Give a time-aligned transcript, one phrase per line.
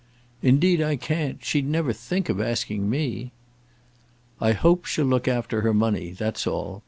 [0.41, 1.45] "Indeed I can't.
[1.45, 3.33] She'd never think of asking me."
[4.39, 6.79] "I hope she'll look after her money, that's all.